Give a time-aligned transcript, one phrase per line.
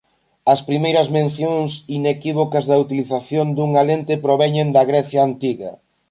[0.53, 5.71] As primeiras mencións inequívocas da utilización dunha lente proveñen da Grecia antiga.